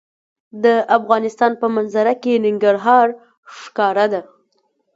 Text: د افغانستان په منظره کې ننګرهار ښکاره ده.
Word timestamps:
د 0.63 0.65
افغانستان 0.97 1.51
په 1.61 1.67
منظره 1.75 2.13
کې 2.23 2.41
ننګرهار 2.45 3.07
ښکاره 3.59 4.05
ده. 4.13 4.21